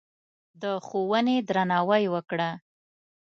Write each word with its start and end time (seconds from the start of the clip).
د 0.61 0.63
ښوونې 0.85 1.37
درناوی 1.47 2.03
وکړه. 2.13 2.49